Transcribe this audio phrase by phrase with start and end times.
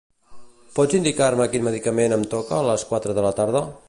[0.77, 3.63] Pots indicar-me quin medicament em toca a les quatre de la tarda?